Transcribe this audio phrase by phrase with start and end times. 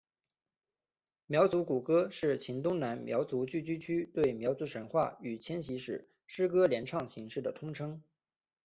[1.27, 8.01] 苗族古歌是黔东南苗族聚居区对苗族神话与迁徙史诗歌联唱形式的通称。